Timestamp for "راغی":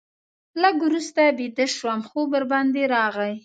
2.95-3.33